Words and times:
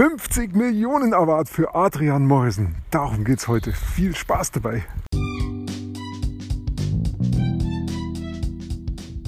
50 0.00 0.56
Millionen 0.56 1.12
Award 1.12 1.50
für 1.50 1.74
Adrian 1.74 2.24
Morrison. 2.24 2.74
Darum 2.90 3.22
geht's 3.22 3.48
heute. 3.48 3.70
Viel 3.72 4.16
Spaß 4.16 4.50
dabei. 4.50 4.82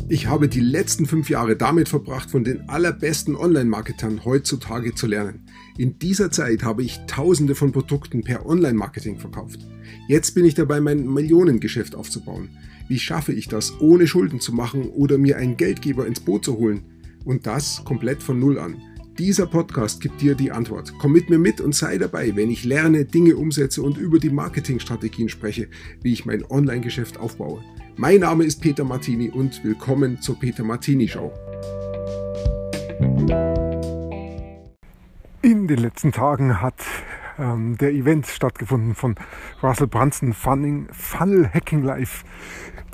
Ich 0.09 0.29
habe 0.29 0.49
die 0.49 0.61
letzten 0.61 1.05
fünf 1.05 1.29
Jahre 1.29 1.57
damit 1.57 1.91
verbracht, 1.91 2.31
von 2.31 2.43
den 2.43 2.71
allerbesten 2.71 3.37
Online-Marketern 3.37 4.25
heutzutage 4.25 4.95
zu 4.95 5.07
lernen. 5.07 5.45
In 5.77 5.99
dieser 5.99 6.31
Zeit 6.31 6.63
habe 6.63 6.83
ich 6.83 7.01
tausende 7.07 7.55
von 7.55 7.73
Produkten 7.73 8.25
per 8.25 8.47
Online-Marketing 8.47 9.19
verkauft. 9.19 9.61
Jetzt 10.09 10.35
bin 10.35 10.47
ich 10.47 10.55
dabei, 10.55 10.81
mein 10.81 11.07
Millionengeschäft 11.07 11.95
aufzubauen. 11.95 12.49
Wie 12.89 12.99
schaffe 12.99 13.35
ich 13.35 13.47
das, 13.47 13.79
ohne 13.83 14.07
Schulden 14.07 14.41
zu 14.41 14.55
machen 14.55 14.89
oder 14.89 15.19
mir 15.19 15.37
einen 15.37 15.59
Geldgeber 15.59 16.07
ins 16.07 16.21
Boot 16.21 16.47
zu 16.47 16.57
holen? 16.57 16.85
Und 17.27 17.47
das 17.47 17.85
komplett 17.85 18.23
von 18.23 18.41
Null 18.41 18.59
an. 18.59 18.81
Dieser 19.19 19.47
Podcast 19.47 20.01
gibt 20.01 20.23
dir 20.23 20.35
die 20.35 20.53
Antwort. 20.53 20.95
Komm 20.99 21.13
mit 21.13 21.29
mir 21.29 21.39
mit 21.39 21.61
und 21.61 21.75
sei 21.75 21.99
dabei, 21.99 22.35
wenn 22.35 22.51
ich 22.51 22.65
lerne, 22.65 23.05
Dinge 23.05 23.37
umsetze 23.37 23.83
und 23.83 23.99
über 23.99 24.19
die 24.19 24.31
Marketingstrategien 24.31 25.29
spreche, 25.29 25.69
wie 26.01 26.15
ich 26.15 26.25
mein 26.25 26.43
Online-Geschäft 26.51 27.21
aufbaue. 27.21 27.63
Mein 27.97 28.21
Name 28.21 28.45
ist 28.45 28.63
Peter 28.63 28.85
Martini 28.85 29.29
und 29.29 29.63
willkommen 29.65 30.19
zur 30.23 30.41
Peter 30.41 30.65
Martini 30.65 31.07
Show. 31.09 31.31
In 35.43 35.69
den 35.69 35.79
letzten 35.79 36.13
Tagen 36.13 36.63
hat 36.63 36.83
ähm, 37.39 37.77
der 37.77 37.93
Event 37.93 38.27
stattgefunden 38.27 38.95
von 38.95 39.17
Russell 39.63 39.89
Brunson 39.89 40.33
Funning, 40.33 40.89
Funnel 40.91 41.51
Hacking 41.53 41.83
Live. 41.83 42.25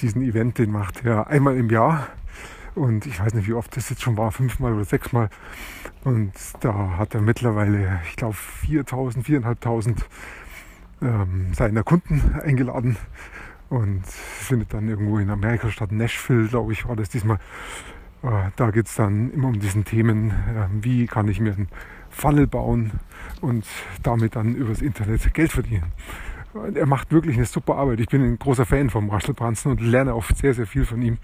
Diesen 0.01 0.23
Event, 0.23 0.59
den 0.59 0.73
macht 0.73 1.05
er 1.05 1.29
einmal 1.29 1.57
im 1.57 1.71
Jahr 1.71 2.09
und 2.78 3.06
ich 3.06 3.20
weiß 3.20 3.34
nicht, 3.34 3.48
wie 3.48 3.55
oft 3.55 3.77
das 3.77 3.91
jetzt 3.91 4.02
schon 4.02 4.16
war, 4.16 4.30
fünfmal 4.32 4.73
oder 4.73 4.84
sechsmal. 4.84 5.28
Und 6.05 6.32
da 6.60 6.96
hat 6.96 7.14
er 7.14 7.20
mittlerweile, 7.20 8.01
ich 8.09 8.16
glaube, 8.16 8.37
4.000, 8.66 9.24
4.500 9.24 9.96
ähm, 11.02 11.52
seiner 11.52 11.82
Kunden 11.82 12.35
eingeladen. 12.40 12.96
Und 13.68 14.07
findet 14.07 14.73
dann 14.73 14.88
irgendwo 14.88 15.18
in 15.18 15.29
Amerika 15.29 15.70
statt. 15.70 15.93
Nashville, 15.93 16.48
glaube 16.48 16.73
ich, 16.73 16.88
war 16.88 16.96
das 16.96 17.10
diesmal. 17.10 17.38
Äh, 18.23 18.51
da 18.57 18.70
geht 18.70 18.87
es 18.87 18.95
dann 18.95 19.30
immer 19.30 19.48
um 19.48 19.60
diesen 19.60 19.85
Themen, 19.85 20.30
äh, 20.30 20.66
wie 20.80 21.07
kann 21.07 21.29
ich 21.29 21.38
mir 21.38 21.52
einen 21.52 21.68
Funnel 22.09 22.46
bauen 22.46 22.92
und 23.42 23.66
damit 24.02 24.37
dann 24.37 24.54
übers 24.54 24.80
Internet 24.80 25.35
Geld 25.35 25.52
verdienen. 25.52 25.92
Und 26.54 26.79
er 26.79 26.87
macht 26.87 27.13
wirklich 27.13 27.37
eine 27.37 27.45
super 27.45 27.76
Arbeit. 27.76 28.01
Ich 28.01 28.09
bin 28.09 28.23
ein 28.23 28.38
großer 28.38 28.65
Fan 28.65 28.88
von 28.88 29.07
Marshall 29.07 29.35
Brunson 29.35 29.73
und 29.73 29.80
lerne 29.82 30.15
auch 30.15 30.24
sehr, 30.35 30.54
sehr 30.54 30.66
viel 30.66 30.87
von 30.87 31.02
ihm. 31.02 31.18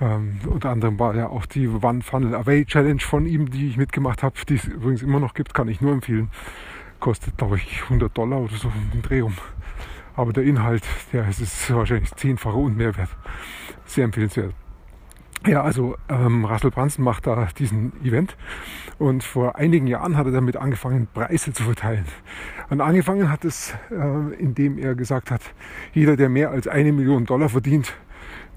Ähm, 0.00 0.38
unter 0.46 0.70
anderem 0.70 0.98
war 0.98 1.14
ja 1.14 1.28
auch 1.28 1.46
die 1.46 1.68
One 1.68 2.02
Funnel 2.02 2.34
Away 2.34 2.64
Challenge 2.66 3.00
von 3.00 3.26
ihm, 3.26 3.50
die 3.50 3.68
ich 3.68 3.76
mitgemacht 3.76 4.22
habe, 4.22 4.36
die 4.48 4.56
es 4.56 4.64
übrigens 4.64 5.02
immer 5.02 5.20
noch 5.20 5.34
gibt, 5.34 5.54
kann 5.54 5.68
ich 5.68 5.80
nur 5.80 5.92
empfehlen. 5.92 6.30
Kostet, 7.00 7.36
glaube 7.38 7.56
ich, 7.56 7.82
100 7.84 8.16
Dollar 8.16 8.40
oder 8.40 8.56
so 8.56 8.70
im 8.92 9.02
Dreh 9.02 9.22
um. 9.22 9.34
Aber 10.14 10.32
der 10.32 10.44
Inhalt, 10.44 10.84
der 11.12 11.28
ist, 11.28 11.40
ist 11.40 11.72
wahrscheinlich 11.74 12.14
zehnfache 12.14 12.56
und 12.56 12.76
mehr 12.76 12.96
wert. 12.96 13.10
Sehr 13.84 14.04
empfehlenswert. 14.04 14.54
Ja, 15.46 15.62
also 15.62 15.96
ähm, 16.08 16.44
Russell 16.44 16.70
Brunson 16.70 17.04
macht 17.04 17.26
da 17.26 17.48
diesen 17.56 17.92
Event 18.04 18.36
und 18.98 19.22
vor 19.22 19.56
einigen 19.56 19.86
Jahren 19.86 20.16
hat 20.16 20.26
er 20.26 20.32
damit 20.32 20.56
angefangen, 20.56 21.06
Preise 21.12 21.52
zu 21.52 21.62
verteilen. 21.62 22.04
Und 22.68 22.80
angefangen 22.80 23.30
hat 23.30 23.44
es, 23.44 23.72
äh, 23.90 24.34
indem 24.40 24.76
er 24.76 24.96
gesagt 24.96 25.30
hat, 25.30 25.42
jeder, 25.92 26.16
der 26.16 26.30
mehr 26.30 26.50
als 26.50 26.66
eine 26.66 26.92
Million 26.92 27.26
Dollar 27.26 27.48
verdient, 27.48 27.94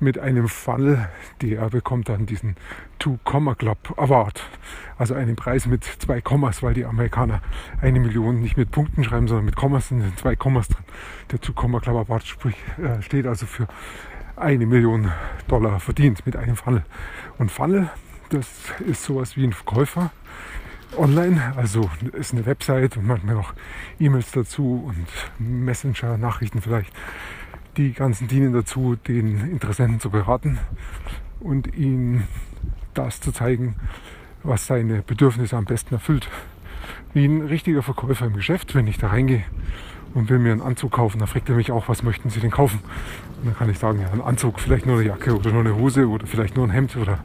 mit 0.01 0.17
einem 0.19 0.47
Fall, 0.47 1.09
der 1.41 1.69
bekommt 1.69 2.09
dann 2.09 2.25
diesen 2.25 2.55
Two 2.99 3.19
Comma 3.23 3.55
Club 3.55 3.93
Award. 3.97 4.43
Also 4.97 5.13
einen 5.13 5.35
Preis 5.35 5.65
mit 5.65 5.83
zwei 5.83 6.21
Kommas, 6.21 6.61
weil 6.63 6.73
die 6.73 6.85
Amerikaner 6.85 7.41
eine 7.81 7.99
Million 7.99 8.41
nicht 8.41 8.57
mit 8.57 8.71
Punkten 8.71 9.03
schreiben, 9.03 9.27
sondern 9.27 9.45
mit 9.45 9.55
Kommas 9.55 9.89
sind 9.89 10.17
zwei 10.19 10.35
Kommas 10.35 10.67
drin. 10.67 10.83
Der 11.31 11.39
Two 11.39 11.53
Comma 11.53 11.79
Club 11.79 11.95
Award 11.95 12.25
sprich, 12.25 12.55
äh, 12.77 13.01
steht 13.01 13.25
also 13.25 13.45
für 13.45 13.67
eine 14.35 14.65
Million 14.65 15.11
Dollar 15.47 15.79
verdient 15.79 16.25
mit 16.25 16.35
einem 16.35 16.55
Funnel. 16.55 16.83
Und 17.37 17.51
Funnel, 17.51 17.89
das 18.29 18.47
ist 18.85 19.03
sowas 19.03 19.35
wie 19.35 19.43
ein 19.43 19.53
Verkäufer 19.53 20.11
online, 20.97 21.53
also 21.55 21.89
ist 22.13 22.33
eine 22.33 22.45
Website 22.45 22.97
und 22.97 23.05
manchmal 23.05 23.35
noch 23.35 23.53
E-Mails 23.99 24.31
dazu 24.31 24.85
und 24.87 25.07
Messenger-Nachrichten 25.39 26.61
vielleicht 26.61 26.91
die 27.79 27.93
ganzen 27.93 28.27
dienen 28.27 28.51
dazu, 28.51 28.97
den 29.07 29.39
Interessenten 29.49 30.01
zu 30.01 30.09
beraten 30.09 30.59
und 31.39 31.73
ihm 31.75 32.23
das 32.93 33.21
zu 33.21 33.31
zeigen, 33.31 33.75
was 34.43 34.67
seine 34.67 35.01
Bedürfnisse 35.01 35.55
am 35.55 35.63
besten 35.63 35.93
erfüllt. 35.93 36.27
Wie 37.13 37.23
ein 37.23 37.41
richtiger 37.41 37.81
Verkäufer 37.81 38.25
im 38.25 38.33
Geschäft, 38.33 38.75
wenn 38.75 38.85
ich 38.85 38.97
da 38.97 39.07
reingehe 39.07 39.45
und 40.13 40.29
will 40.29 40.39
mir 40.39 40.51
einen 40.51 40.61
Anzug 40.61 40.91
kaufen, 40.91 41.19
dann 41.19 41.29
fragt 41.29 41.47
er 41.47 41.55
mich 41.55 41.71
auch, 41.71 41.87
was 41.87 42.03
möchten 42.03 42.29
Sie 42.29 42.41
denn 42.41 42.51
kaufen? 42.51 42.79
Und 43.37 43.47
dann 43.47 43.55
kann 43.55 43.69
ich 43.69 43.79
sagen, 43.79 44.01
ja, 44.01 44.11
ein 44.11 44.21
Anzug, 44.21 44.59
vielleicht 44.59 44.85
nur 44.85 44.97
eine 44.97 45.07
Jacke 45.07 45.33
oder 45.33 45.51
nur 45.51 45.61
eine 45.61 45.75
Hose 45.75 46.09
oder 46.09 46.27
vielleicht 46.27 46.57
nur 46.57 46.67
ein 46.67 46.71
Hemd 46.71 46.97
oder 46.97 47.19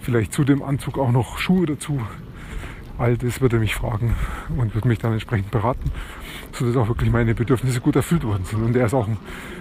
vielleicht 0.00 0.32
zu 0.32 0.42
dem 0.42 0.62
Anzug 0.62 0.98
auch 0.98 1.12
noch 1.12 1.38
Schuhe 1.38 1.66
dazu. 1.66 2.00
All 2.96 3.18
das 3.18 3.42
würde 3.42 3.58
er 3.58 3.60
mich 3.60 3.74
fragen 3.74 4.14
und 4.56 4.74
würde 4.74 4.88
mich 4.88 5.00
dann 5.00 5.12
entsprechend 5.12 5.50
beraten, 5.50 5.90
sodass 6.52 6.76
auch 6.76 6.88
wirklich 6.88 7.10
meine 7.10 7.34
Bedürfnisse 7.34 7.80
gut 7.80 7.96
erfüllt 7.96 8.24
worden 8.24 8.44
sind. 8.44 8.62
Und 8.62 8.76
er 8.76 8.86
ist 8.86 8.94
auch 8.94 9.08
ein 9.08 9.16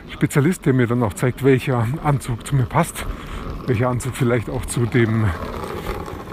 Spezialist, 0.10 0.66
der 0.66 0.74
mir 0.74 0.88
dann 0.88 1.04
auch 1.04 1.14
zeigt, 1.14 1.44
welcher 1.44 1.88
Anzug 2.04 2.46
zu 2.46 2.56
mir 2.56 2.66
passt, 2.66 3.06
welcher 3.68 3.90
Anzug 3.90 4.16
vielleicht 4.16 4.50
auch 4.50 4.66
zu 4.66 4.86
dem 4.86 5.26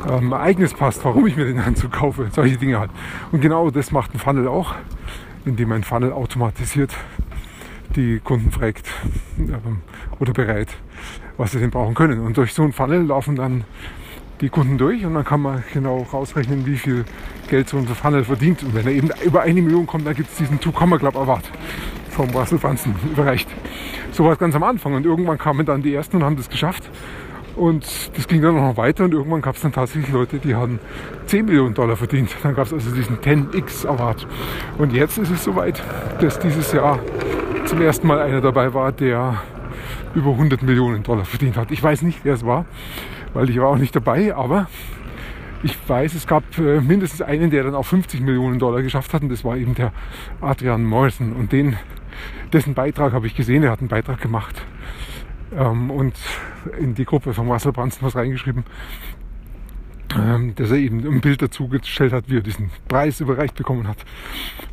ähm, 0.08 0.32
Ereignis 0.32 0.74
passt, 0.74 1.04
warum 1.04 1.26
ich 1.26 1.36
mir 1.36 1.44
den 1.44 1.60
Anzug 1.60 1.92
kaufe, 1.92 2.28
solche 2.32 2.56
Dinge 2.56 2.78
halt. 2.78 2.90
Und 3.32 3.40
genau 3.40 3.70
das 3.70 3.92
macht 3.92 4.14
ein 4.14 4.18
Funnel 4.18 4.48
auch, 4.48 4.74
indem 5.44 5.72
ein 5.72 5.84
Funnel 5.84 6.12
automatisiert 6.12 6.92
die 7.96 8.20
Kunden 8.20 8.50
fragt 8.50 8.86
ähm, 9.38 9.78
oder 10.18 10.32
bereit, 10.32 10.68
was 11.36 11.52
sie 11.52 11.58
denn 11.58 11.70
brauchen 11.70 11.94
können. 11.94 12.20
Und 12.20 12.36
durch 12.36 12.52
so 12.52 12.62
ein 12.62 12.72
Funnel 12.72 13.06
laufen 13.06 13.36
dann 13.36 13.64
die 14.40 14.48
Kunden 14.48 14.78
durch 14.78 15.04
und 15.04 15.14
dann 15.14 15.24
kann 15.24 15.40
man 15.40 15.64
genau 15.72 16.06
rausrechnen, 16.12 16.66
wie 16.66 16.76
viel 16.76 17.04
Geld 17.48 17.68
so 17.68 17.76
ein 17.76 17.86
Funnel 17.86 18.24
verdient. 18.24 18.62
Und 18.62 18.74
wenn 18.74 18.86
er 18.86 18.92
eben 18.92 19.10
über 19.24 19.42
eine 19.42 19.60
Million 19.60 19.86
kommt, 19.86 20.06
dann 20.06 20.14
gibt 20.14 20.30
es 20.30 20.36
diesen 20.36 20.60
Two-Comma 20.60 20.98
Club 20.98 21.16
Award 21.16 21.50
vom 22.10 22.30
Russell 22.30 22.58
Brunson 22.58 22.94
überreicht. 23.10 23.48
So 24.12 24.24
war 24.24 24.32
es 24.32 24.38
ganz 24.38 24.54
am 24.54 24.62
Anfang 24.62 24.94
und 24.94 25.06
irgendwann 25.06 25.38
kamen 25.38 25.64
dann 25.66 25.82
die 25.82 25.94
ersten 25.94 26.16
und 26.16 26.24
haben 26.24 26.36
das 26.36 26.48
geschafft. 26.48 26.88
Und 27.56 27.84
das 28.16 28.28
ging 28.28 28.40
dann 28.40 28.54
noch 28.54 28.76
weiter 28.76 29.04
und 29.04 29.12
irgendwann 29.12 29.42
gab 29.42 29.56
es 29.56 29.62
dann 29.62 29.72
tatsächlich 29.72 30.12
Leute, 30.12 30.38
die 30.38 30.54
haben 30.54 30.78
10 31.26 31.46
Millionen 31.46 31.74
Dollar 31.74 31.96
verdient. 31.96 32.30
Dann 32.44 32.54
gab 32.54 32.66
es 32.66 32.72
also 32.72 32.94
diesen 32.94 33.18
10x 33.18 33.84
Award. 33.86 34.28
Und 34.78 34.92
jetzt 34.92 35.18
ist 35.18 35.30
es 35.30 35.42
soweit, 35.42 35.82
dass 36.20 36.38
dieses 36.38 36.72
Jahr 36.72 37.00
zum 37.64 37.82
ersten 37.82 38.06
Mal 38.06 38.20
einer 38.20 38.40
dabei 38.40 38.72
war, 38.74 38.92
der 38.92 39.42
über 40.18 40.32
100 40.32 40.62
Millionen 40.62 41.02
Dollar 41.02 41.24
verdient 41.24 41.56
hat. 41.56 41.70
Ich 41.70 41.82
weiß 41.82 42.02
nicht, 42.02 42.20
wer 42.24 42.34
es 42.34 42.44
war 42.44 42.66
weil 43.34 43.50
ich 43.50 43.58
war 43.58 43.68
auch 43.68 43.78
nicht 43.78 43.94
dabei, 43.94 44.34
aber 44.34 44.68
ich 45.62 45.76
weiß, 45.88 46.14
es 46.14 46.26
gab 46.26 46.42
äh, 46.58 46.80
mindestens 46.80 47.22
einen, 47.22 47.50
der 47.50 47.64
dann 47.64 47.74
auch 47.74 47.86
50 47.86 48.20
Millionen 48.20 48.58
Dollar 48.58 48.82
geschafft 48.82 49.12
hat 49.12 49.22
und 49.22 49.28
das 49.28 49.44
war 49.44 49.56
eben 49.56 49.74
der 49.74 49.92
Adrian 50.40 50.84
Morrison. 50.84 51.32
Und 51.32 51.52
den, 51.52 51.76
dessen 52.52 52.74
Beitrag 52.74 53.12
habe 53.12 53.26
ich 53.26 53.34
gesehen, 53.34 53.62
er 53.64 53.72
hat 53.72 53.80
einen 53.80 53.88
Beitrag 53.88 54.20
gemacht 54.20 54.62
ähm, 55.56 55.90
und 55.90 56.14
in 56.78 56.94
die 56.94 57.04
Gruppe 57.04 57.34
von 57.34 57.50
Russell 57.50 57.72
Brunson 57.72 58.02
was 58.02 58.14
reingeschrieben, 58.14 58.64
ähm, 60.16 60.54
dass 60.54 60.70
er 60.70 60.76
eben 60.76 61.04
ein 61.06 61.20
Bild 61.20 61.42
dazu 61.42 61.68
gestellt 61.68 62.12
hat, 62.12 62.28
wie 62.28 62.36
er 62.36 62.42
diesen 62.42 62.70
Preis 62.86 63.20
überreicht 63.20 63.56
bekommen 63.56 63.88
hat, 63.88 63.98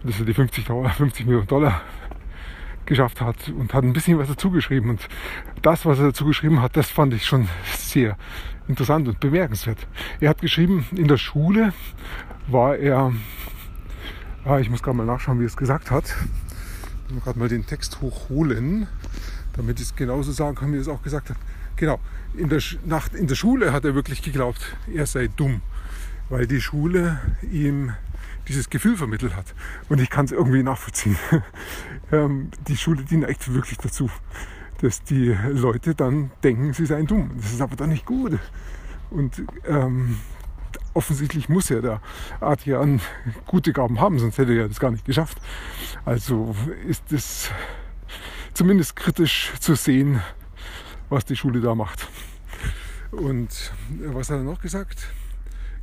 dass 0.03 0.19
er 0.19 0.25
die 0.25 0.33
50, 0.33 0.65
50 0.65 1.25
Millionen 1.25 1.47
Dollar 1.47 1.81
geschafft 2.85 3.21
hat 3.21 3.49
und 3.49 3.73
hat 3.73 3.83
ein 3.83 3.93
bisschen 3.93 4.17
was 4.17 4.27
dazu 4.27 4.51
geschrieben. 4.51 4.89
Und 4.91 5.07
das, 5.61 5.85
was 5.85 5.99
er 5.99 6.05
dazu 6.05 6.25
geschrieben 6.25 6.61
hat, 6.61 6.77
das 6.77 6.89
fand 6.89 7.13
ich 7.13 7.25
schon 7.25 7.47
sehr 7.77 8.17
interessant 8.67 9.07
und 9.07 9.19
bemerkenswert. 9.19 9.87
Er 10.19 10.29
hat 10.29 10.41
geschrieben, 10.41 10.85
in 10.95 11.07
der 11.07 11.17
Schule 11.17 11.73
war 12.47 12.75
er, 12.75 13.13
ah, 14.43 14.59
ich 14.59 14.69
muss 14.69 14.81
gerade 14.83 14.97
mal 14.97 15.05
nachschauen, 15.05 15.39
wie 15.39 15.43
er 15.43 15.47
es 15.47 15.57
gesagt 15.57 15.91
hat. 15.91 16.15
Ich 17.07 17.13
muss 17.13 17.23
gerade 17.23 17.39
mal 17.39 17.49
den 17.49 17.65
Text 17.65 18.01
hochholen, 18.01 18.87
damit 19.53 19.79
ich 19.79 19.87
es 19.87 19.95
genauso 19.95 20.31
sagen 20.31 20.55
kann, 20.55 20.71
wie 20.71 20.77
er 20.77 20.81
es 20.81 20.87
auch 20.87 21.03
gesagt 21.03 21.29
hat. 21.29 21.37
Genau, 21.75 21.99
in 22.35 22.49
der, 22.49 22.61
nach, 22.85 23.11
in 23.13 23.27
der 23.27 23.35
Schule 23.35 23.73
hat 23.73 23.85
er 23.85 23.95
wirklich 23.95 24.21
geglaubt, 24.21 24.75
er 24.93 25.05
sei 25.05 25.27
dumm, 25.27 25.61
weil 26.29 26.47
die 26.47 26.61
Schule 26.61 27.19
ihm 27.51 27.93
dieses 28.47 28.69
Gefühl 28.69 28.97
vermittelt 28.97 29.35
hat. 29.35 29.53
Und 29.89 29.99
ich 29.99 30.09
kann 30.09 30.25
es 30.25 30.31
irgendwie 30.31 30.63
nachvollziehen. 30.63 31.17
ähm, 32.11 32.51
die 32.67 32.77
Schule 32.77 33.03
dient 33.03 33.25
echt 33.25 33.53
wirklich 33.53 33.77
dazu, 33.77 34.09
dass 34.81 35.03
die 35.03 35.35
Leute 35.49 35.95
dann 35.95 36.31
denken, 36.43 36.73
sie 36.73 36.85
seien 36.85 37.07
dumm. 37.07 37.31
Das 37.37 37.53
ist 37.53 37.61
aber 37.61 37.75
dann 37.75 37.89
nicht 37.89 38.05
gut. 38.05 38.37
Und 39.09 39.43
ähm, 39.67 40.17
offensichtlich 40.93 41.49
muss 41.49 41.69
ja 41.69 41.81
der 41.81 42.01
Adrian 42.39 43.01
gute 43.45 43.73
Gaben 43.73 43.99
haben, 43.99 44.19
sonst 44.19 44.37
hätte 44.37 44.53
er 44.53 44.67
das 44.67 44.79
gar 44.79 44.91
nicht 44.91 45.05
geschafft. 45.05 45.37
Also 46.05 46.55
ist 46.87 47.11
es 47.11 47.49
zumindest 48.53 48.95
kritisch 48.95 49.53
zu 49.59 49.75
sehen, 49.75 50.21
was 51.09 51.25
die 51.25 51.35
Schule 51.35 51.61
da 51.61 51.75
macht. 51.75 52.07
Und 53.11 53.73
was 54.07 54.29
hat 54.29 54.37
er 54.37 54.43
noch 54.43 54.61
gesagt? 54.61 55.07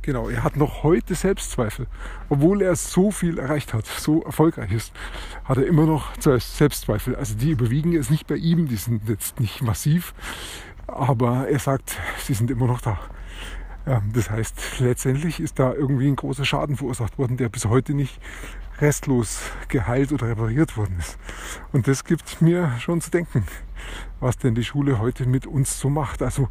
Genau, 0.03 0.27
er 0.27 0.43
hat 0.43 0.57
noch 0.57 0.83
heute 0.83 1.15
Selbstzweifel. 1.15 1.87
Obwohl 2.27 2.61
er 2.61 2.75
so 2.75 3.09
viel 3.09 3.39
erreicht 3.39 3.73
hat, 3.73 3.85
so 3.85 4.21
erfolgreich 4.23 4.73
ist, 4.73 4.91
hat 5.45 5.57
er 5.57 5.65
immer 5.65 5.85
noch 5.85 6.09
Selbstzweifel. 6.19 7.15
Also 7.15 7.35
die 7.35 7.51
überwiegen 7.51 7.93
jetzt 7.93 8.11
nicht 8.11 8.27
bei 8.27 8.35
ihm, 8.35 8.67
die 8.67 8.75
sind 8.75 9.07
jetzt 9.07 9.39
nicht 9.39 9.61
massiv, 9.61 10.13
aber 10.87 11.47
er 11.47 11.59
sagt, 11.59 11.97
sie 12.19 12.33
sind 12.33 12.51
immer 12.51 12.67
noch 12.67 12.81
da. 12.81 12.99
Das 14.13 14.29
heißt, 14.29 14.79
letztendlich 14.79 15.39
ist 15.39 15.57
da 15.57 15.73
irgendwie 15.73 16.09
ein 16.09 16.17
großer 16.17 16.43
Schaden 16.43 16.75
verursacht 16.75 17.17
worden, 17.17 17.37
der 17.37 17.47
bis 17.47 17.65
heute 17.65 17.93
nicht 17.93 18.19
restlos 18.79 19.39
geheilt 19.69 20.11
oder 20.11 20.27
repariert 20.27 20.75
worden 20.75 20.97
ist. 20.99 21.17
Und 21.71 21.87
das 21.87 22.03
gibt 22.03 22.41
mir 22.41 22.73
schon 22.79 22.99
zu 22.99 23.09
denken, 23.09 23.45
was 24.19 24.37
denn 24.37 24.53
die 24.53 24.65
Schule 24.65 24.99
heute 24.99 25.25
mit 25.27 25.47
uns 25.47 25.79
so 25.79 25.89
macht. 25.89 26.21
Also 26.21 26.49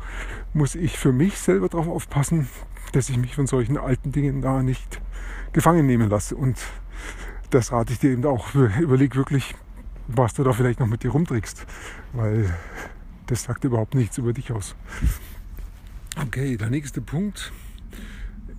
muss 0.55 0.75
ich 0.75 0.99
für 0.99 1.13
mich 1.13 1.39
selber 1.39 1.69
darauf 1.69 1.89
aufpassen, 1.89 2.49
dass 2.93 3.09
ich 3.09 3.17
mich 3.17 3.35
von 3.35 3.47
solchen 3.47 3.79
alten 3.79 4.13
Dingen 4.13 4.43
da 4.43 4.63
nicht 4.63 5.01
gefangen 5.53 5.87
nehmen 5.87 6.09
lasse. 6.09 6.37
Und 6.37 6.59
das 7.51 7.73
rate 7.73 7.93
ich 7.93 7.99
dir 7.99 8.11
eben 8.11 8.25
auch. 8.25 8.55
Überleg 8.55 9.17
wirklich, 9.17 9.55
was 10.09 10.35
du 10.35 10.43
da 10.43 10.53
vielleicht 10.53 10.81
noch 10.81 10.87
mit 10.87 11.03
dir 11.03 11.11
rumträgst, 11.11 11.67
weil 12.13 12.53
das 13.27 13.45
sagt 13.45 13.65
überhaupt 13.65 13.95
nichts 13.95 14.19
über 14.19 14.33
dich 14.33 14.53
aus. 14.53 14.75
Okay, 16.21 16.57
der 16.57 16.71
nächste 16.71 17.01
Punkt. 17.01 17.53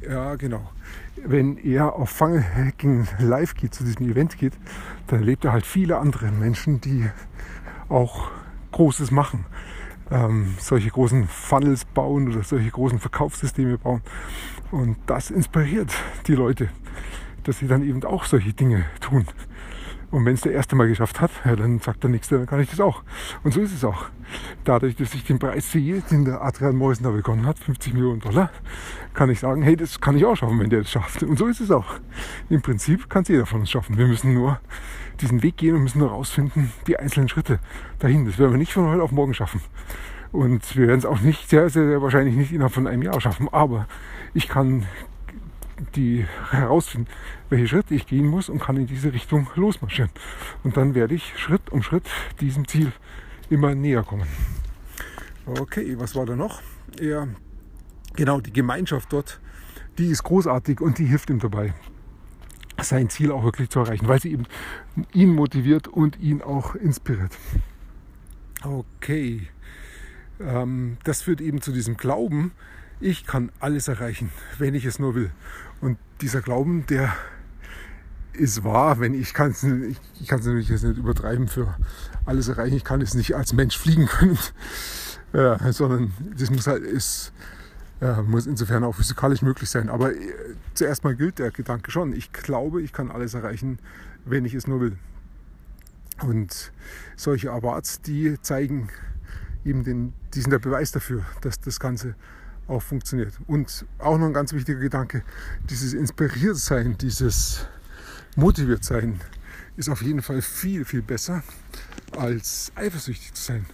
Ja, 0.02 0.36
genau. 0.36 0.70
Wenn 1.16 1.58
er 1.58 1.94
auf 1.94 2.10
Funnel 2.10 2.44
live 3.20 3.56
geht, 3.56 3.74
zu 3.74 3.84
diesem 3.84 4.10
Event 4.10 4.38
geht, 4.38 4.54
dann 5.08 5.20
erlebt 5.20 5.46
er 5.46 5.54
halt 5.54 5.66
viele 5.66 5.98
andere 5.98 6.32
Menschen, 6.32 6.82
die 6.82 7.10
auch 7.90 8.30
Großes 8.72 9.12
machen. 9.12 9.46
Ähm, 10.14 10.54
solche 10.60 10.92
großen 10.92 11.28
Funnels 11.28 11.86
bauen 11.86 12.32
oder 12.32 12.44
solche 12.44 12.70
großen 12.70 13.00
Verkaufssysteme 13.00 13.80
bauen. 13.80 14.04
Und 14.70 14.98
das 15.08 15.32
inspiriert 15.32 15.92
die 16.28 16.36
Leute, 16.36 16.70
dass 17.46 17.58
sie 17.58 17.68
dann 17.68 17.84
eben 17.84 18.04
auch 18.04 18.26
solche 18.26 18.54
Dinge 18.54 18.86
tun. 19.02 19.26
Und 20.14 20.26
wenn 20.26 20.36
es 20.36 20.42
der 20.42 20.52
erste 20.52 20.76
Mal 20.76 20.88
geschafft 20.88 21.22
hat, 21.22 21.32
ja, 21.44 21.56
dann 21.56 21.80
sagt 21.80 22.04
der 22.04 22.12
nächste, 22.12 22.38
dann 22.38 22.46
kann 22.46 22.60
ich 22.60 22.70
das 22.70 22.80
auch. 22.80 23.02
Und 23.44 23.52
so 23.52 23.62
ist 23.62 23.74
es 23.74 23.84
auch. 23.84 24.06
Dadurch, 24.64 24.96
dass 24.96 25.16
ich 25.16 25.24
den 25.24 25.40
Preis 25.40 25.72
sehe, 25.72 26.04
den 26.12 26.24
der 26.24 26.44
Adrian 26.44 26.76
Morrison 26.76 27.06
da 27.06 27.10
bekommen 27.10 27.48
hat, 27.48 27.58
50 27.58 27.96
Millionen 27.96 28.20
Dollar, 28.20 28.52
kann 29.16 29.32
ich 29.32 29.40
sagen, 29.40 29.64
hey, 29.64 29.76
das 29.76 30.00
kann 30.00 30.16
ich 30.16 30.24
auch 30.24 30.36
schaffen, 30.36 30.60
wenn 30.60 30.70
der 30.70 30.82
das 30.82 30.92
schafft. 30.92 31.24
Und 31.24 31.40
so 31.40 31.48
ist 31.48 31.62
es 31.62 31.72
auch. 31.72 31.96
Im 32.52 32.62
Prinzip 32.62 33.10
kann 33.10 33.24
es 33.24 33.30
jeder 33.30 33.48
von 33.48 33.62
uns 33.62 33.72
schaffen. 33.72 33.98
Wir 33.98 34.06
müssen 34.06 34.36
nur 34.36 34.60
diesen 35.20 35.42
Weg 35.42 35.58
gehen 35.58 35.74
und 35.74 35.82
müssen 35.82 35.98
nur 35.98 36.12
rausfinden, 36.12 36.72
die 36.86 37.00
einzelnen 37.00 37.28
Schritte 37.28 37.58
dahin. 37.98 38.28
Das 38.28 38.38
werden 38.38 38.52
wir 38.52 38.60
nicht 38.60 38.74
von 38.74 38.86
heute 38.86 39.02
auf 39.02 39.12
morgen 39.12 39.34
schaffen. 39.34 39.62
Und 40.32 40.76
wir 40.78 40.90
werden 40.90 41.00
es 41.00 41.08
auch 41.08 41.22
nicht, 41.22 41.50
sehr, 41.50 41.72
sehr, 41.72 41.88
sehr 41.88 42.04
wahrscheinlich 42.04 42.36
nicht 42.36 42.52
innerhalb 42.52 42.74
von 42.74 42.86
einem 42.86 43.02
Jahr 43.02 43.20
schaffen. 43.20 43.50
Aber 43.52 43.88
ich 44.36 44.48
kann 44.48 44.86
die 45.96 46.26
herausfinden, 46.52 47.08
welche 47.50 47.68
Schritte 47.68 47.96
ich 47.96 48.06
gehen 48.06 48.28
muss 48.28 48.50
und 48.50 48.60
kann 48.60 48.78
in 48.78 48.88
diese 48.88 49.14
Richtung 49.14 49.50
losmarschieren. 49.56 50.12
Und 50.64 50.78
dann 50.78 50.96
werde 50.96 51.16
ich 51.16 51.38
Schritt 51.38 51.70
um 51.72 51.84
Schritt 51.84 52.10
diesem 52.40 52.68
Ziel 52.68 52.92
immer 53.50 53.76
näher 53.76 54.04
kommen. 54.04 54.28
Okay, 55.46 55.96
was 56.00 56.16
war 56.16 56.26
da 56.26 56.36
noch? 56.36 56.62
Ja, 57.00 57.28
genau, 58.16 58.40
die 58.40 58.54
Gemeinschaft 58.54 59.12
dort, 59.12 59.40
die 59.98 60.08
ist 60.08 60.24
großartig 60.24 60.80
und 60.80 60.98
die 60.98 61.06
hilft 61.06 61.30
ihm 61.30 61.40
dabei, 61.40 61.74
sein 62.82 63.10
Ziel 63.10 63.32
auch 63.32 63.44
wirklich 63.44 63.70
zu 63.70 63.80
erreichen, 63.80 64.08
weil 64.08 64.22
sie 64.22 64.32
eben 64.32 64.46
ihn 65.14 65.34
motiviert 65.34 65.88
und 65.88 66.20
ihn 66.20 66.42
auch 66.42 66.76
inspiriert. 66.76 67.38
Okay, 68.64 69.48
ähm, 70.40 70.98
das 71.04 71.22
führt 71.22 71.42
eben 71.42 71.62
zu 71.62 71.72
diesem 71.72 71.98
Glauben, 71.98 72.54
ich 73.00 73.26
kann 73.26 73.52
alles 73.60 73.88
erreichen, 73.88 74.30
wenn 74.58 74.76
ich 74.76 74.86
es 74.86 75.00
nur 75.00 75.16
will. 75.16 75.32
Und 75.82 75.98
dieser 76.22 76.42
Glauben, 76.42 76.86
der 76.88 77.14
ist 78.34 78.64
wahr, 78.64 79.00
wenn 79.00 79.14
ich 79.14 79.34
kann 79.34 79.52
es 79.52 79.64
ich, 79.64 80.00
ich 80.20 80.28
kann 80.28 80.40
es 80.40 80.46
natürlich 80.46 80.70
jetzt 80.70 80.84
nicht 80.84 80.98
übertreiben 80.98 81.48
für 81.48 81.76
alles 82.26 82.48
erreichen. 82.48 82.76
Ich 82.76 82.84
kann 82.84 83.02
es 83.02 83.14
nicht 83.14 83.36
als 83.36 83.54
Mensch 83.54 83.78
fliegen 83.78 84.08
können, 84.08 84.40
ja, 85.34 85.72
sondern 85.72 86.14
das 86.38 86.50
muss 86.50 86.68
halt 86.68 86.84
ist 86.84 87.34
ja, 88.02 88.22
muss 88.22 88.48
insofern 88.48 88.84
auch 88.84 88.96
physikalisch 88.96 89.42
möglich 89.42 89.70
sein. 89.70 89.90
Aber 89.90 90.14
äh, 90.14 90.34
zuerst 90.74 91.04
mal 91.04 91.16
gilt 91.16 91.40
der 91.40 91.52
Gedanke 91.52 91.90
schon. 91.90 92.12
Ich 92.14 92.34
glaube, 92.34 92.82
ich 92.82 92.92
kann 92.92 93.10
alles 93.10 93.34
erreichen, 93.34 93.80
wenn 94.26 94.44
ich 94.44 94.54
es 94.56 94.68
nur 94.68 94.82
will. 94.82 94.98
Und 96.22 96.72
solche 97.16 97.52
Awards, 97.52 98.02
die 98.02 98.40
zeigen 98.42 98.90
eben 99.64 99.84
den, 99.84 100.14
die 100.34 100.42
sind 100.42 100.52
der 100.52 100.60
Beweis 100.60 100.92
dafür, 100.92 101.24
dass 101.42 101.60
das 101.62 101.80
Ganze 101.80 102.16
auch 102.68 102.82
funktioniert. 102.82 103.34
Und 103.48 103.86
auch 104.00 104.18
noch 104.18 104.28
ein 104.28 104.34
ganz 104.34 104.54
wichtiger 104.54 104.80
Gedanke, 104.80 105.24
dieses 105.70 105.94
inspiriert 105.94 106.58
sein, 106.58 106.98
dieses 106.98 107.66
motiviert 108.36 108.84
sein, 108.84 109.20
ist 109.76 109.90
auf 109.90 110.02
jeden 110.02 110.22
Fall 110.22 110.42
viel, 110.42 110.86
viel 110.86 111.02
besser 111.02 111.44
als 112.18 112.72
eifersüchtig 112.76 113.34
zu 113.34 113.44
sein. 113.44 113.66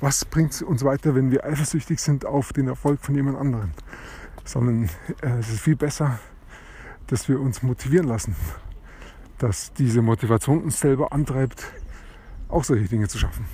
Was 0.00 0.24
bringt 0.24 0.60
uns 0.62 0.84
weiter, 0.84 1.14
wenn 1.14 1.30
wir 1.30 1.44
eifersüchtig 1.44 2.00
sind 2.00 2.24
auf 2.24 2.52
den 2.52 2.68
Erfolg 2.68 3.00
von 3.00 3.14
jemand 3.14 3.38
anderem? 3.38 3.70
Sondern 4.44 4.84
äh, 5.22 5.38
es 5.38 5.50
ist 5.50 5.60
viel 5.60 5.76
besser, 5.76 6.18
dass 7.06 7.28
wir 7.28 7.40
uns 7.40 7.62
motivieren 7.62 8.06
lassen, 8.06 8.34
dass 9.38 9.72
diese 9.72 10.02
Motivation 10.02 10.62
uns 10.62 10.80
selber 10.80 11.12
antreibt, 11.12 11.64
auch 12.48 12.64
solche 12.64 12.88
Dinge 12.88 13.08
zu 13.08 13.18
schaffen. 13.18 13.44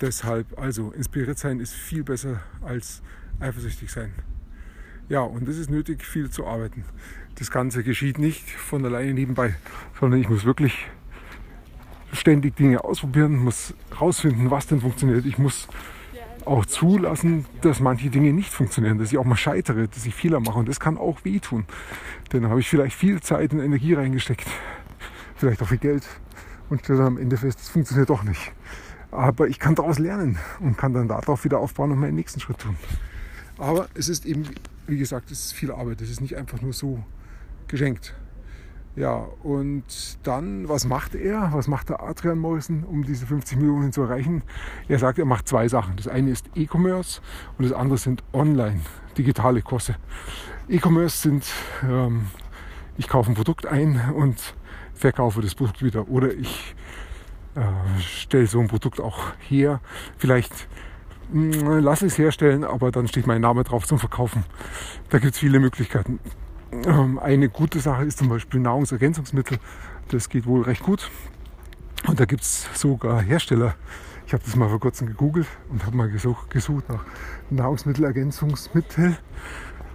Deshalb, 0.00 0.58
also 0.58 0.92
inspiriert 0.92 1.38
sein 1.38 1.60
ist 1.60 1.72
viel 1.72 2.02
besser 2.02 2.40
als 2.62 3.02
eifersüchtig 3.40 3.90
sein. 3.90 4.12
Ja, 5.08 5.20
und 5.22 5.48
es 5.48 5.58
ist 5.58 5.70
nötig, 5.70 6.04
viel 6.04 6.30
zu 6.30 6.46
arbeiten. 6.46 6.84
Das 7.38 7.50
Ganze 7.50 7.82
geschieht 7.82 8.18
nicht 8.18 8.48
von 8.50 8.84
alleine 8.84 9.12
nebenbei, 9.12 9.56
sondern 9.98 10.20
ich 10.20 10.28
muss 10.28 10.44
wirklich 10.44 10.86
ständig 12.12 12.56
Dinge 12.56 12.84
ausprobieren, 12.84 13.36
muss 13.36 13.74
rausfinden, 14.00 14.50
was 14.50 14.66
denn 14.66 14.80
funktioniert. 14.80 15.26
Ich 15.26 15.38
muss 15.38 15.68
auch 16.44 16.64
zulassen, 16.66 17.46
dass 17.60 17.80
manche 17.80 18.10
Dinge 18.10 18.32
nicht 18.32 18.52
funktionieren, 18.52 18.98
dass 18.98 19.12
ich 19.12 19.18
auch 19.18 19.24
mal 19.24 19.36
scheitere, 19.36 19.88
dass 19.88 20.06
ich 20.06 20.14
Fehler 20.14 20.40
mache. 20.40 20.58
Und 20.58 20.68
das 20.68 20.80
kann 20.80 20.98
auch 20.98 21.24
wehtun. 21.24 21.64
Denn 22.32 22.42
da 22.42 22.50
habe 22.50 22.60
ich 22.60 22.68
vielleicht 22.68 22.96
viel 22.96 23.20
Zeit 23.20 23.52
und 23.52 23.60
Energie 23.60 23.94
reingesteckt, 23.94 24.46
vielleicht 25.36 25.62
auch 25.62 25.68
viel 25.68 25.78
Geld 25.78 26.06
und 26.68 26.80
stelle 26.84 26.98
dann 27.00 27.08
am 27.08 27.18
Ende 27.18 27.36
fest, 27.36 27.60
es 27.60 27.68
funktioniert 27.68 28.10
doch 28.10 28.22
nicht. 28.22 28.52
Aber 29.10 29.48
ich 29.48 29.58
kann 29.58 29.74
daraus 29.74 29.98
lernen 29.98 30.38
und 30.60 30.78
kann 30.78 30.94
dann 30.94 31.08
darauf 31.08 31.44
wieder 31.44 31.58
aufbauen 31.58 31.90
und 31.90 31.98
meinen 31.98 32.14
nächsten 32.14 32.40
Schritt 32.40 32.58
tun. 32.58 32.76
Aber 33.60 33.88
es 33.94 34.08
ist 34.08 34.24
eben, 34.24 34.48
wie 34.86 34.96
gesagt, 34.96 35.30
es 35.30 35.44
ist 35.46 35.52
viel 35.52 35.70
Arbeit. 35.70 36.00
Es 36.00 36.10
ist 36.10 36.20
nicht 36.20 36.36
einfach 36.36 36.62
nur 36.62 36.72
so 36.72 37.04
geschenkt. 37.68 38.14
Ja, 38.96 39.28
und 39.44 39.84
dann, 40.24 40.68
was 40.68 40.86
macht 40.86 41.14
er? 41.14 41.50
Was 41.52 41.68
macht 41.68 41.90
der 41.90 42.02
Adrian 42.02 42.38
Morrison, 42.38 42.84
um 42.84 43.04
diese 43.04 43.26
50 43.26 43.58
Millionen 43.58 43.92
zu 43.92 44.02
erreichen? 44.02 44.42
Er 44.88 44.98
sagt, 44.98 45.18
er 45.18 45.26
macht 45.26 45.46
zwei 45.46 45.68
Sachen. 45.68 45.94
Das 45.96 46.08
eine 46.08 46.30
ist 46.30 46.46
E-Commerce 46.56 47.20
und 47.56 47.68
das 47.68 47.72
andere 47.72 47.98
sind 47.98 48.24
online, 48.32 48.80
digitale 49.16 49.62
Kurse. 49.62 49.94
E-Commerce 50.68 51.22
sind, 51.22 51.44
ähm, 51.84 52.26
ich 52.96 53.08
kaufe 53.08 53.30
ein 53.30 53.34
Produkt 53.34 53.66
ein 53.66 54.10
und 54.14 54.54
verkaufe 54.94 55.40
das 55.42 55.54
Produkt 55.54 55.84
wieder. 55.84 56.08
Oder 56.08 56.32
ich 56.32 56.74
äh, 57.54 58.00
stelle 58.00 58.46
so 58.46 58.58
ein 58.58 58.68
Produkt 58.68 59.00
auch 59.00 59.32
her. 59.48 59.80
Vielleicht 60.16 60.66
lasse 61.32 62.06
ich 62.06 62.12
es 62.12 62.18
herstellen, 62.18 62.64
aber 62.64 62.90
dann 62.90 63.08
steht 63.08 63.26
mein 63.26 63.40
Name 63.40 63.64
drauf 63.64 63.86
zum 63.86 63.98
Verkaufen. 63.98 64.44
Da 65.10 65.18
gibt 65.18 65.34
es 65.34 65.38
viele 65.40 65.60
Möglichkeiten. 65.60 66.18
Ähm, 66.72 67.18
eine 67.18 67.48
gute 67.48 67.80
Sache 67.80 68.04
ist 68.04 68.18
zum 68.18 68.28
Beispiel 68.28 68.60
Nahrungsergänzungsmittel. 68.60 69.58
Das 70.08 70.28
geht 70.28 70.46
wohl 70.46 70.62
recht 70.62 70.82
gut. 70.82 71.10
Und 72.06 72.18
da 72.20 72.24
gibt 72.24 72.42
es 72.42 72.68
sogar 72.74 73.20
Hersteller. 73.22 73.74
Ich 74.26 74.32
habe 74.32 74.44
das 74.44 74.54
mal 74.56 74.68
vor 74.68 74.80
kurzem 74.80 75.08
gegoogelt 75.08 75.48
und 75.70 75.84
habe 75.84 75.96
mal 75.96 76.08
gesucht, 76.08 76.50
gesucht 76.50 76.88
nach 76.88 77.04
Nahrungsmittelergänzungsmittel. 77.50 79.16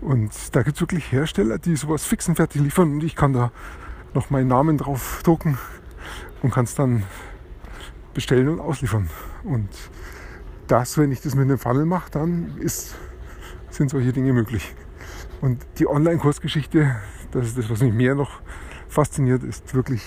Und 0.01 0.31
da 0.53 0.63
gibt 0.63 0.75
es 0.75 0.81
wirklich 0.81 1.11
Hersteller, 1.11 1.57
die 1.57 1.75
sowas 1.75 2.05
fix 2.05 2.27
und 2.27 2.35
fertig 2.35 2.61
liefern. 2.61 2.93
Und 2.93 3.03
ich 3.03 3.15
kann 3.15 3.33
da 3.33 3.51
noch 4.13 4.29
meinen 4.29 4.47
Namen 4.47 4.77
drauf 4.77 5.21
drucken 5.23 5.57
und 6.41 6.53
kann 6.53 6.65
es 6.65 6.75
dann 6.75 7.03
bestellen 8.13 8.49
und 8.49 8.59
ausliefern. 8.59 9.09
Und 9.43 9.69
das, 10.67 10.97
wenn 10.97 11.11
ich 11.11 11.21
das 11.21 11.35
mit 11.35 11.43
einem 11.43 11.57
Funnel 11.57 11.85
mache, 11.85 12.11
dann 12.11 12.57
ist, 12.57 12.95
sind 13.69 13.89
solche 13.89 14.13
Dinge 14.13 14.33
möglich. 14.33 14.75
Und 15.41 15.65
die 15.77 15.87
Online-Kursgeschichte, 15.87 16.95
das 17.31 17.47
ist 17.47 17.57
das, 17.57 17.69
was 17.69 17.81
mich 17.81 17.93
mehr 17.93 18.15
noch 18.15 18.41
fasziniert, 18.87 19.43
ist 19.43 19.73
wirklich 19.75 20.01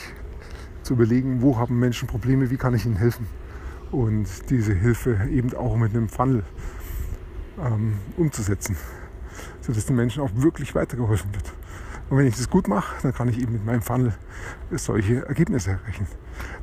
zu 0.82 0.94
überlegen, 0.94 1.42
wo 1.42 1.58
haben 1.58 1.78
Menschen 1.78 2.08
Probleme, 2.08 2.50
wie 2.50 2.56
kann 2.56 2.74
ich 2.74 2.86
ihnen 2.86 2.96
helfen. 2.96 3.26
Und 3.90 4.26
diese 4.50 4.74
Hilfe 4.74 5.18
eben 5.30 5.54
auch 5.54 5.76
mit 5.76 5.94
einem 5.94 6.08
Funnel 6.08 6.42
ähm, 7.58 7.94
umzusetzen, 8.16 8.76
sodass 9.60 9.86
den 9.86 9.96
Menschen 9.96 10.22
auch 10.22 10.30
wirklich 10.34 10.74
weitergeholfen 10.74 11.32
wird. 11.34 11.52
Und 12.10 12.16
wenn 12.16 12.26
ich 12.26 12.36
das 12.36 12.48
gut 12.48 12.68
mache, 12.68 12.96
dann 13.02 13.12
kann 13.12 13.28
ich 13.28 13.38
eben 13.40 13.52
mit 13.52 13.64
meinem 13.64 13.82
Funnel 13.82 14.14
solche 14.70 15.26
Ergebnisse 15.26 15.72
erreichen. 15.72 16.06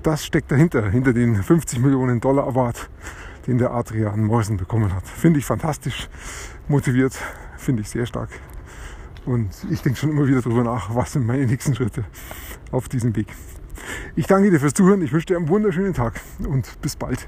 Das 0.01 0.25
steckt 0.25 0.51
dahinter, 0.51 0.89
hinter 0.89 1.13
den 1.13 1.35
50 1.41 1.79
Millionen 1.79 2.19
Dollar 2.19 2.47
Award, 2.47 2.89
den 3.47 3.57
der 3.57 3.71
Adrian 3.71 4.23
Morrison 4.23 4.57
bekommen 4.57 4.93
hat. 4.93 5.07
Finde 5.07 5.39
ich 5.39 5.45
fantastisch, 5.45 6.09
motiviert, 6.67 7.17
finde 7.57 7.81
ich 7.81 7.89
sehr 7.89 8.05
stark. 8.05 8.29
Und 9.25 9.49
ich 9.71 9.81
denke 9.81 9.99
schon 9.99 10.11
immer 10.11 10.27
wieder 10.27 10.41
darüber 10.41 10.63
nach, 10.63 10.93
was 10.93 11.13
sind 11.13 11.25
meine 11.25 11.45
nächsten 11.45 11.75
Schritte 11.75 12.05
auf 12.71 12.89
diesem 12.89 13.15
Weg. 13.15 13.27
Ich 14.15 14.27
danke 14.27 14.51
dir 14.51 14.59
fürs 14.59 14.73
Zuhören. 14.73 15.01
Ich 15.01 15.11
wünsche 15.11 15.27
dir 15.27 15.37
einen 15.37 15.49
wunderschönen 15.49 15.93
Tag 15.93 16.21
und 16.47 16.79
bis 16.81 16.95
bald. 16.95 17.27